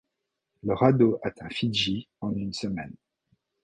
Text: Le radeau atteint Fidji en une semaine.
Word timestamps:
Le 0.63 0.73
radeau 0.73 1.19
atteint 1.21 1.49
Fidji 1.51 2.07
en 2.21 2.33
une 2.35 2.53
semaine. 2.53 2.95